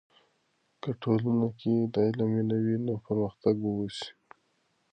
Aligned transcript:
که 0.81 0.89
ټولنې 1.01 1.49
کې 1.59 1.73
د 1.93 1.95
علم 2.07 2.29
مینه 2.35 2.57
وي، 2.63 2.75
نو 2.85 2.93
پرمختګ 3.05 3.55
به 3.61 3.69
وسي. 3.77 4.09